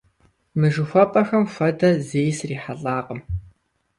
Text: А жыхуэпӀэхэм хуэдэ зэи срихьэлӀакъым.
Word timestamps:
А 0.65 0.67
жыхуэпӀэхэм 0.73 1.43
хуэдэ 1.53 1.89
зэи 2.07 2.31
срихьэлӀакъым. 2.37 3.21